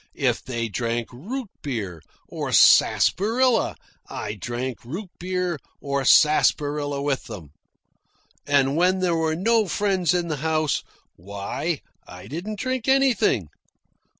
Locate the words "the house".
10.27-10.81